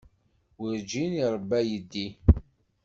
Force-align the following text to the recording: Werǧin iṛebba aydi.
Werǧin 0.61 1.11
iṛebba 1.23 1.57
aydi. 1.61 2.07